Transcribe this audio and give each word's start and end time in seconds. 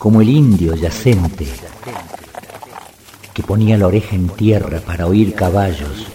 como 0.00 0.22
el 0.22 0.30
indio 0.30 0.74
yacente 0.74 1.46
que 3.34 3.42
ponía 3.42 3.76
la 3.76 3.86
oreja 3.86 4.16
en 4.16 4.30
tierra 4.30 4.80
para 4.80 5.06
oír 5.06 5.34
caballos, 5.34 6.06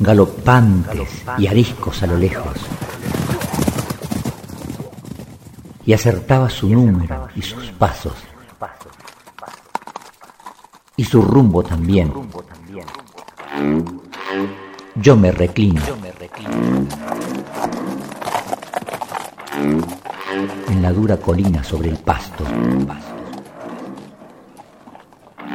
galopantes 0.00 1.22
y 1.36 1.48
ariscos 1.48 2.02
a 2.02 2.06
lo 2.06 2.16
lejos, 2.16 2.56
y 5.84 5.92
acertaba 5.92 6.48
su 6.48 6.70
número 6.70 7.28
y 7.36 7.42
sus 7.42 7.70
pasos, 7.72 8.14
y 10.96 11.04
su 11.04 11.20
rumbo 11.20 11.62
también. 11.62 12.10
Yo 14.94 15.14
me 15.14 15.30
reclino 15.30 15.82
en 20.68 20.82
la 20.82 20.92
dura 20.92 21.16
colina 21.16 21.64
sobre 21.64 21.90
el 21.90 21.96
pasto 21.96 22.44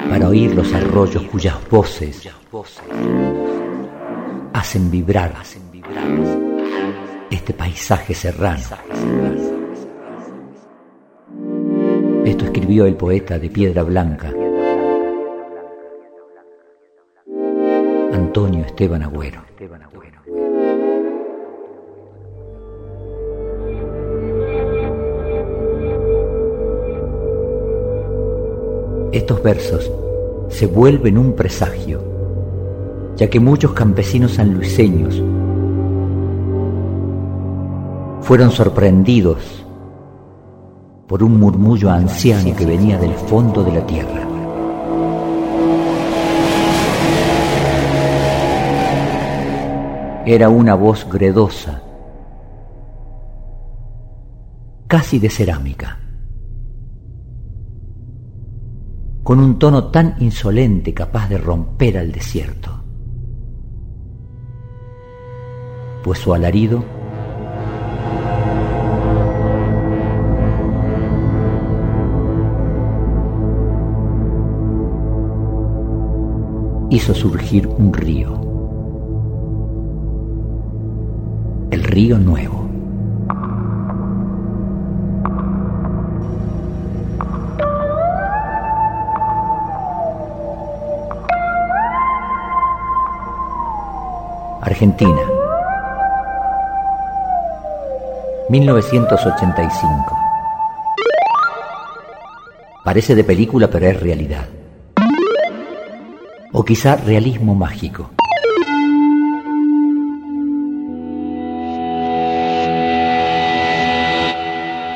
para 0.09 0.27
oír 0.27 0.53
los 0.55 0.73
arroyos 0.73 1.23
cuyas 1.23 1.55
voces 1.69 2.29
hacen 4.53 4.91
vibrar 4.91 5.33
este 7.29 7.53
paisaje 7.53 8.13
serrano. 8.13 8.59
Esto 12.25 12.45
escribió 12.45 12.85
el 12.85 12.95
poeta 12.95 13.37
de 13.37 13.49
Piedra 13.49 13.83
Blanca, 13.83 14.31
Antonio 18.13 18.65
Esteban 18.65 19.03
Agüero. 19.03 19.43
Estos 29.13 29.43
versos 29.43 29.91
se 30.49 30.65
vuelven 30.65 31.19
un 31.19 31.33
presagio, 31.33 32.01
ya 33.15 33.29
que 33.29 33.39
muchos 33.39 33.73
campesinos 33.73 34.33
sanluiseños 34.33 35.21
fueron 38.21 38.49
sorprendidos 38.49 39.63
por 41.07 41.21
un 41.21 41.39
murmullo 41.39 41.91
anciano 41.91 42.55
que 42.55 42.65
venía 42.65 42.97
del 42.97 43.13
fondo 43.13 43.63
de 43.63 43.71
la 43.71 43.85
tierra. 43.85 44.27
Era 50.25 50.49
una 50.49 50.73
voz 50.73 51.07
gredosa, 51.07 51.83
casi 54.87 55.19
de 55.19 55.29
cerámica. 55.29 55.99
Con 59.23 59.39
un 59.39 59.57
tono 59.57 59.85
tan 59.85 60.15
insolente 60.19 60.93
capaz 60.93 61.29
de 61.29 61.37
romper 61.37 61.97
al 61.97 62.11
desierto. 62.11 62.83
Pues 66.03 66.19
su 66.19 66.33
alarido 66.33 66.83
hizo 76.89 77.15
surgir 77.15 77.65
un 77.67 77.93
río, 77.93 78.33
el 81.71 81.83
río 81.83 82.19
nuevo. 82.19 82.62
Argentina. 94.73 95.21
1985. 98.49 100.17
Parece 102.83 103.13
de 103.13 103.23
película, 103.23 103.69
pero 103.69 103.85
es 103.85 103.99
realidad. 104.01 104.45
O 106.53 106.65
quizá 106.65 106.95
realismo 106.95 107.53
mágico. 107.53 108.09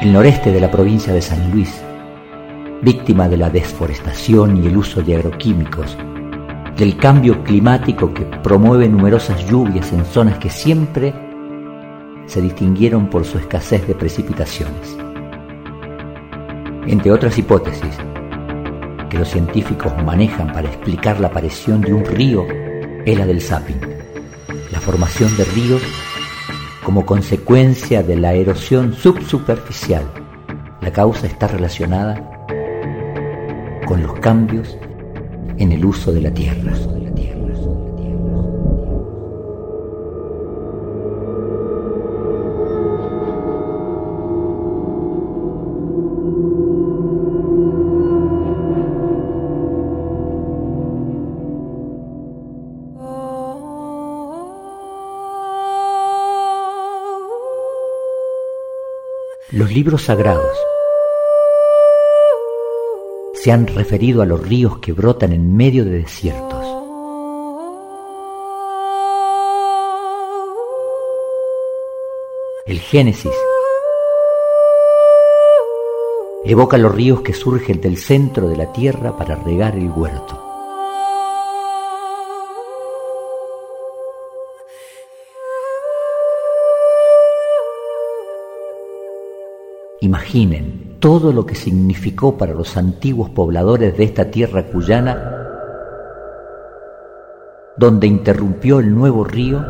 El 0.02 0.12
noreste 0.12 0.52
de 0.52 0.60
la 0.60 0.72
provincia 0.72 1.14
de 1.14 1.22
San 1.22 1.52
Luis, 1.52 1.84
víctima 2.82 3.30
de 3.30 3.38
la 3.38 3.52
desforestación 3.52 4.64
y 4.64 4.68
el 4.68 4.78
uso 4.78 5.04
de 5.04 5.18
agroquímicos, 5.18 5.96
del 6.78 6.96
cambio 6.96 7.44
climático 7.44 8.14
que 8.14 8.24
promueve 8.24 8.88
numerosas 8.88 9.44
lluvias 9.50 9.92
en 9.92 10.06
zonas 10.06 10.38
que 10.38 10.52
siempre 10.52 11.12
se 12.28 12.40
distinguieron 12.40 13.10
por 13.10 13.26
su 13.26 13.40
escasez 13.40 13.88
de 13.88 13.96
precipitaciones. 13.96 14.96
Entre 16.86 17.12
otras 17.12 17.38
hipótesis 17.38 17.98
que 19.10 19.18
los 19.18 19.28
científicos 19.28 19.92
manejan 20.04 20.54
para 20.54 20.68
explicar 20.68 21.20
la 21.20 21.28
aparición 21.28 21.82
de 21.82 21.94
un 21.94 22.06
río 22.06 22.46
es 23.06 23.18
la 23.18 23.26
del 23.26 23.42
sapping, 23.42 23.80
la 24.72 24.80
formación 24.80 25.36
de 25.36 25.46
ríos 25.46 25.82
como 26.84 27.06
consecuencia 27.06 28.04
de 28.04 28.18
la 28.18 28.34
erosión 28.34 28.94
subsuperficial. 28.94 30.06
La 30.82 30.92
causa 30.92 31.26
está 31.26 31.48
relacionada 31.48 32.46
con 33.86 34.04
los 34.04 34.14
cambios 34.20 34.78
en 35.58 35.72
el 35.72 35.86
uso 35.86 36.12
de 36.14 36.22
la 36.22 36.34
tierra. 36.34 36.74
Los 59.50 59.72
libros 59.72 60.04
sagrados 60.04 60.56
se 63.48 63.54
han 63.54 63.66
referido 63.66 64.22
a 64.22 64.26
los 64.26 64.46
ríos 64.46 64.80
que 64.80 64.92
brotan 64.92 65.32
en 65.32 65.56
medio 65.56 65.86
de 65.86 66.00
desiertos. 66.00 66.66
El 72.66 72.78
Génesis 72.82 73.32
evoca 76.44 76.78
los 76.78 76.94
ríos 76.94 77.22
que 77.22 77.32
surgen 77.32 77.80
del 77.80 77.96
centro 77.96 78.50
de 78.50 78.58
la 78.58 78.74
tierra 78.74 79.16
para 79.16 79.36
regar 79.36 79.78
el 79.78 79.92
huerto. 79.92 80.44
Imaginen 90.02 90.87
todo 91.00 91.32
lo 91.32 91.46
que 91.46 91.56
significó 91.56 92.38
para 92.38 92.54
los 92.54 92.78
antiguos 92.78 93.30
pobladores 93.30 93.98
de 93.98 94.04
esta 94.04 94.32
tierra 94.32 94.64
cuyana, 94.64 95.34
donde 97.78 98.08
interrumpió 98.08 98.80
el 98.80 98.94
nuevo 98.94 99.24
río, 99.24 99.64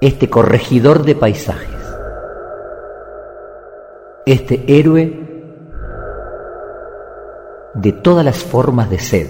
este 0.00 0.28
corregidor 0.28 1.04
de 1.04 1.14
paisajes, 1.14 1.96
este 4.26 4.64
héroe 4.66 5.20
de 7.74 7.92
todas 7.92 8.24
las 8.24 8.42
formas 8.42 8.90
de 8.90 8.98
sed, 8.98 9.28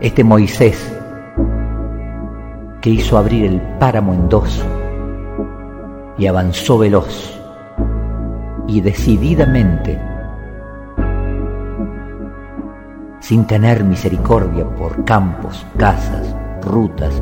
este 0.00 0.24
Moisés 0.24 0.98
que 2.80 2.90
hizo 2.90 3.16
abrir 3.16 3.46
el 3.46 3.60
páramo 3.78 4.12
en 4.12 4.28
dos 4.28 4.62
y 6.18 6.26
avanzó 6.26 6.78
veloz 6.78 7.38
y 8.66 8.80
decididamente, 8.80 10.00
sin 13.20 13.46
tener 13.46 13.84
misericordia 13.84 14.68
por 14.68 15.04
campos, 15.04 15.66
casas, 15.76 16.34
rutas, 16.62 17.20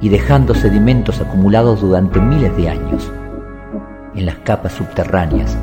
y 0.00 0.08
dejando 0.08 0.54
sedimentos 0.54 1.20
acumulados 1.20 1.80
durante 1.80 2.20
miles 2.20 2.56
de 2.56 2.68
años 2.68 3.10
en 4.14 4.26
las 4.26 4.36
capas 4.36 4.72
subterráneas 4.72 5.56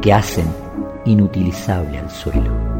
que 0.00 0.12
hacen 0.12 0.46
inutilizable 1.04 1.98
al 1.98 2.10
suelo. 2.10 2.77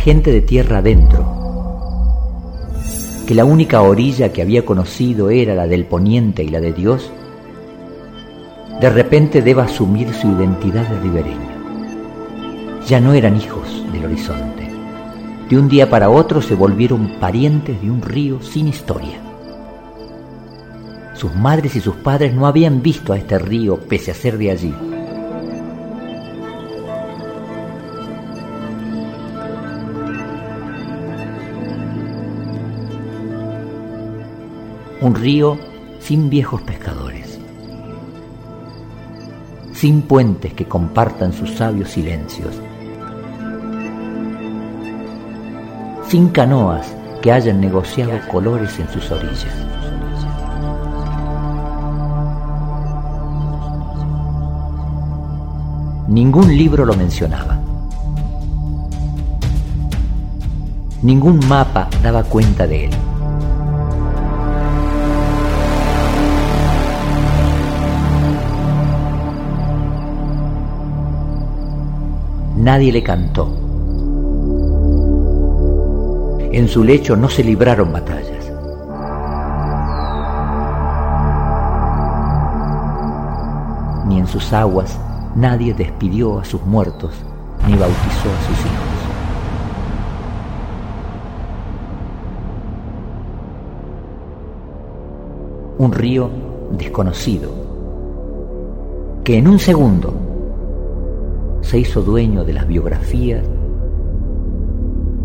Gente 0.00 0.32
de 0.32 0.40
tierra 0.40 0.78
adentro, 0.78 1.26
que 3.26 3.34
la 3.34 3.44
única 3.44 3.82
orilla 3.82 4.32
que 4.32 4.40
había 4.40 4.64
conocido 4.64 5.28
era 5.28 5.54
la 5.54 5.66
del 5.66 5.84
poniente 5.84 6.42
y 6.42 6.48
la 6.48 6.58
de 6.58 6.72
Dios, 6.72 7.12
de 8.80 8.88
repente 8.88 9.42
deba 9.42 9.64
asumir 9.64 10.14
su 10.14 10.28
identidad 10.28 10.88
de 10.88 11.00
ribereño. 11.00 12.80
Ya 12.88 12.98
no 12.98 13.12
eran 13.12 13.36
hijos 13.36 13.84
del 13.92 14.06
horizonte. 14.06 14.70
De 15.50 15.58
un 15.58 15.68
día 15.68 15.90
para 15.90 16.08
otro 16.08 16.40
se 16.40 16.54
volvieron 16.54 17.20
parientes 17.20 17.78
de 17.82 17.90
un 17.90 18.00
río 18.00 18.40
sin 18.40 18.68
historia. 18.68 19.20
Sus 21.12 21.34
madres 21.36 21.76
y 21.76 21.80
sus 21.80 21.96
padres 21.96 22.32
no 22.32 22.46
habían 22.46 22.80
visto 22.80 23.12
a 23.12 23.18
este 23.18 23.38
río 23.38 23.76
pese 23.76 24.12
a 24.12 24.14
ser 24.14 24.38
de 24.38 24.50
allí. 24.50 24.74
Un 35.02 35.14
río 35.14 35.56
sin 35.98 36.28
viejos 36.28 36.60
pescadores, 36.60 37.38
sin 39.72 40.02
puentes 40.02 40.52
que 40.52 40.66
compartan 40.66 41.32
sus 41.32 41.52
sabios 41.52 41.88
silencios, 41.88 42.54
sin 46.06 46.28
canoas 46.28 46.94
que 47.22 47.32
hayan 47.32 47.62
negociado 47.62 48.12
colores 48.30 48.78
en 48.78 48.88
sus 48.90 49.10
orillas. 49.10 49.54
Ningún 56.08 56.48
libro 56.54 56.84
lo 56.84 56.94
mencionaba. 56.94 57.58
Ningún 61.02 61.40
mapa 61.48 61.88
daba 62.02 62.24
cuenta 62.24 62.66
de 62.66 62.86
él. 62.86 62.90
Nadie 72.60 72.92
le 72.92 73.02
cantó. 73.02 73.48
En 76.52 76.68
su 76.68 76.84
lecho 76.84 77.16
no 77.16 77.26
se 77.30 77.42
libraron 77.42 77.90
batallas. 77.90 78.52
Ni 84.06 84.18
en 84.18 84.26
sus 84.26 84.52
aguas 84.52 85.00
nadie 85.34 85.72
despidió 85.72 86.38
a 86.38 86.44
sus 86.44 86.60
muertos 86.66 87.14
ni 87.66 87.72
bautizó 87.72 88.28
a 88.28 88.46
sus 88.46 88.58
hijos. 88.58 88.88
Un 95.78 95.92
río 95.92 96.28
desconocido 96.72 97.50
que 99.24 99.38
en 99.38 99.48
un 99.48 99.58
segundo 99.58 100.19
se 101.70 101.78
hizo 101.78 102.02
dueño 102.02 102.44
de 102.44 102.52
las 102.52 102.66
biografías 102.66 103.44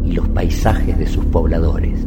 y 0.03 0.11
los 0.11 0.27
paisajes 0.27 0.95
de 0.95 1.07
sus 1.07 1.25
pobladores. 1.25 2.05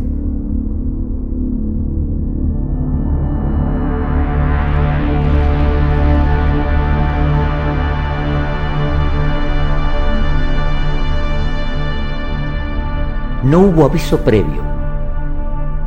no 13.43 13.61
hubo 13.61 13.87
aviso 13.87 14.19
previo 14.19 14.62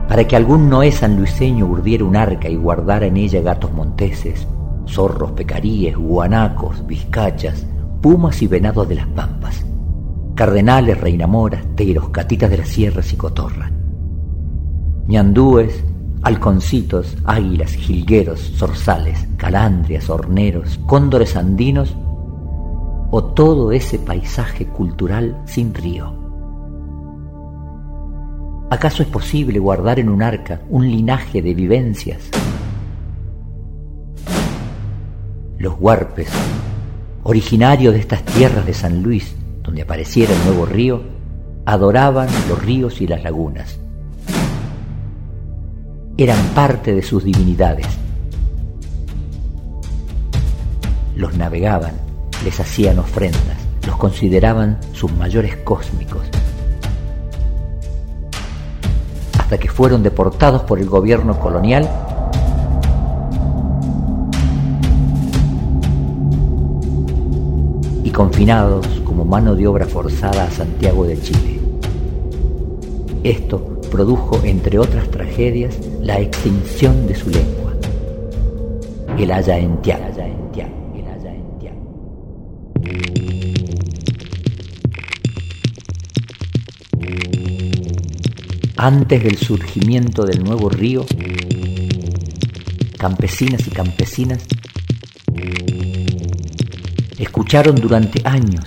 para 0.09 0.27
que 0.27 0.35
algún 0.35 0.67
Noé 0.67 0.91
sanluiseño 0.91 1.67
urdiera 1.67 2.03
un 2.03 2.17
arca 2.17 2.49
y 2.49 2.55
guardara 2.55 3.05
en 3.05 3.15
ella 3.15 3.41
gatos 3.41 3.71
monteses, 3.71 4.45
zorros, 4.87 5.31
pecaríes, 5.33 5.95
guanacos, 5.95 6.85
vizcachas, 6.85 7.65
pumas 8.01 8.41
y 8.41 8.47
venados 8.47 8.87
de 8.89 8.95
las 8.95 9.07
pampas, 9.07 9.65
cardenales, 10.35 10.99
reinamoras, 10.99 11.63
teros, 11.75 12.09
catitas 12.09 12.49
de 12.49 12.57
las 12.57 12.69
sierras 12.69 13.13
y 13.13 13.15
cotorras, 13.15 13.71
ñandúes, 15.07 15.83
halconcitos, 16.23 17.17
águilas, 17.25 17.73
jilgueros, 17.73 18.53
zorzales, 18.57 19.27
calandrias, 19.37 20.09
horneros, 20.09 20.79
cóndores 20.85 21.35
andinos 21.35 21.95
o 23.11 23.23
todo 23.23 23.71
ese 23.71 23.99
paisaje 23.99 24.65
cultural 24.67 25.41
sin 25.45 25.73
río. 25.73 26.21
¿Acaso 28.69 29.03
es 29.03 29.09
posible 29.09 29.59
guardar 29.59 29.99
en 29.99 30.07
un 30.07 30.23
arca 30.23 30.61
un 30.69 30.89
linaje 30.89 31.41
de 31.41 31.53
vivencias? 31.53 32.29
Los 35.57 35.75
huarpes, 35.77 36.29
originarios 37.23 37.93
de 37.93 37.99
estas 37.99 38.23
tierras 38.23 38.65
de 38.65 38.73
San 38.73 39.01
Luis, 39.03 39.35
donde 39.63 39.81
apareciera 39.83 40.33
el 40.33 40.45
nuevo 40.45 40.65
río, 40.65 41.03
adoraban 41.65 42.27
los 42.49 42.63
ríos 42.63 43.01
y 43.01 43.07
las 43.07 43.23
lagunas. 43.23 43.79
Eran 46.17 46.39
parte 46.55 46.93
de 46.93 47.01
sus 47.01 47.23
divinidades. 47.23 47.87
Los 51.15 51.35
navegaban, 51.35 51.93
les 52.43 52.59
hacían 52.59 52.99
ofrendas, 52.99 53.57
los 53.85 53.95
consideraban 53.97 54.79
sus 54.93 55.11
mayores 55.13 55.57
cósmicos 55.57 56.29
que 59.57 59.69
fueron 59.69 60.03
deportados 60.03 60.63
por 60.63 60.79
el 60.79 60.87
gobierno 60.87 61.39
colonial 61.39 61.89
y 68.03 68.09
confinados 68.09 68.85
como 69.05 69.25
mano 69.25 69.55
de 69.55 69.67
obra 69.67 69.85
forzada 69.85 70.45
a 70.45 70.51
Santiago 70.51 71.05
de 71.05 71.21
Chile. 71.21 71.59
Esto 73.23 73.79
produjo, 73.91 74.39
entre 74.43 74.79
otras 74.79 75.09
tragedias, 75.09 75.77
la 76.01 76.19
extinción 76.19 77.07
de 77.07 77.15
su 77.15 77.29
lengua, 77.29 77.73
el 79.17 79.31
Ayaentiac. 79.31 80.11
antes 88.83 89.23
del 89.23 89.37
surgimiento 89.37 90.25
del 90.25 90.43
nuevo 90.43 90.67
río, 90.67 91.05
campesinas 92.97 93.67
y 93.67 93.69
campesinas 93.69 94.39
escucharon 97.21 97.75
durante 97.75 98.27
años 98.27 98.65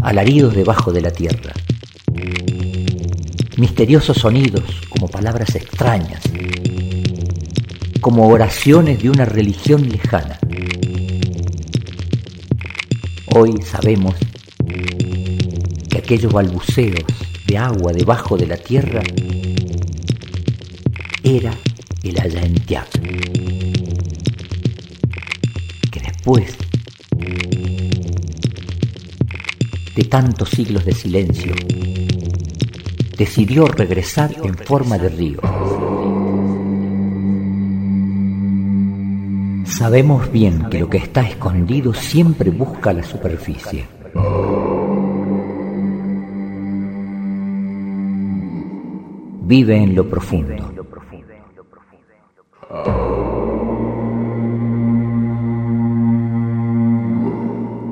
alaridos 0.00 0.54
debajo 0.54 0.92
de 0.92 1.00
la 1.00 1.10
tierra, 1.10 1.52
misteriosos 3.56 4.18
sonidos 4.18 4.62
como 4.88 5.08
palabras 5.08 5.56
extrañas, 5.56 6.22
como 8.00 8.28
oraciones 8.28 9.02
de 9.02 9.10
una 9.10 9.24
religión 9.24 9.88
lejana. 9.88 10.38
Hoy 13.34 13.60
sabemos 13.62 14.14
que 15.90 15.98
aquellos 15.98 16.32
balbuceos 16.32 17.04
de 17.48 17.58
agua 17.58 17.92
debajo 17.92 18.36
de 18.36 18.46
la 18.46 18.56
tierra 18.56 19.02
era 21.24 21.52
el 22.04 22.20
Ayaentiac, 22.20 22.88
que 23.00 23.65
después 26.26 26.58
de 29.94 30.04
tantos 30.04 30.50
siglos 30.50 30.84
de 30.84 30.92
silencio, 30.92 31.54
decidió 33.16 33.66
regresar 33.66 34.34
en 34.42 34.54
forma 34.56 34.98
de 34.98 35.08
río. 35.08 35.40
Sabemos 39.66 40.30
bien 40.32 40.68
que 40.68 40.80
lo 40.80 40.90
que 40.90 40.98
está 40.98 41.22
escondido 41.22 41.94
siempre 41.94 42.50
busca 42.50 42.92
la 42.92 43.04
superficie. 43.04 43.86
vive 49.48 49.76
en 49.76 49.94
lo 49.94 50.10
profundo. 50.10 50.56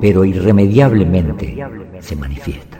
Pero 0.05 0.23
irremediablemente 0.23 1.57
se 1.99 2.15
manifiesta. 2.15 2.74